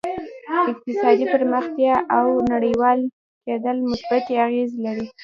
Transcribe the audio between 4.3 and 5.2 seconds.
اغېزې لري